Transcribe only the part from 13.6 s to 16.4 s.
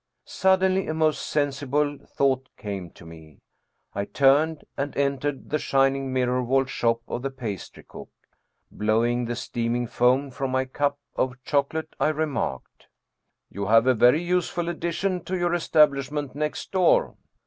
have a very useful addition to your establishment